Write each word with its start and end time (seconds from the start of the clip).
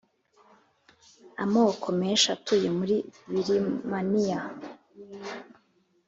amoko 1.43 1.87
menshi 1.99 2.27
atuye 2.35 2.67
muri 2.77 2.95
Birimaniya 3.29 4.39